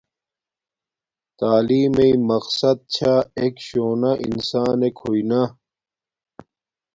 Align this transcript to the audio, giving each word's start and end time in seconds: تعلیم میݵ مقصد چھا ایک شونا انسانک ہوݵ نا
تعلیم 1.39 1.89
میݵ 1.95 2.13
مقصد 2.29 2.77
چھا 2.95 3.13
ایک 3.39 3.55
شونا 3.67 4.11
انسانک 4.25 4.95
ہوݵ 5.01 5.21
نا 5.29 5.41